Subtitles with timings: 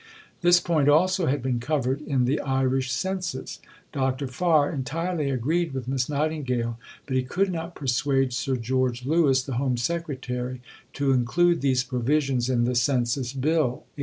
[0.41, 3.59] This point also had been covered in the Irish Census.
[3.91, 4.25] Dr.
[4.25, 9.57] Farr entirely agreed with Miss Nightingale, but he could not persuade Sir George Lewis, the
[9.57, 10.59] Home Secretary,
[10.93, 13.93] to include these provisions in the Census Bill (1860).